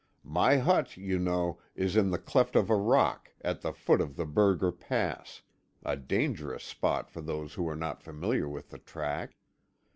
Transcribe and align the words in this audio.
My 0.23 0.57
hut, 0.57 0.97
you 0.97 1.19
know, 1.19 1.59
is 1.75 1.95
in 1.95 2.09
the 2.09 2.17
cleft 2.17 2.55
of 2.55 2.71
a 2.71 2.75
rock, 2.75 3.31
at 3.41 3.61
the 3.61 3.71
foot 3.71 4.01
of 4.01 4.15
the 4.15 4.25
Burger 4.25 4.71
Pass, 4.71 5.43
a 5.83 5.95
dangerous 5.95 6.63
spot 6.63 7.11
for 7.11 7.21
those 7.21 7.53
who 7.53 7.69
are 7.69 7.75
not 7.75 8.01
familiar 8.01 8.49
with 8.49 8.71
the 8.71 8.79
track. 8.79 9.35